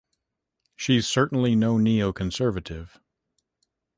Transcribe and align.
She's 0.75 1.05
certainly 1.07 1.55
no 1.55 1.77
neo-conservative. 1.77 2.99